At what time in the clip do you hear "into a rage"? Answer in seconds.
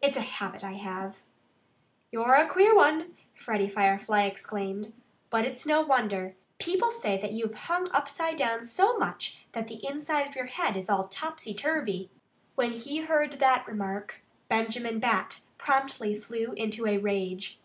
16.52-17.58